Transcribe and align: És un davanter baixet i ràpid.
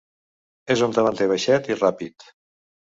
És 0.75 0.83
un 0.87 0.97
davanter 0.97 1.29
baixet 1.35 1.71
i 1.75 1.81
ràpid. 1.81 2.31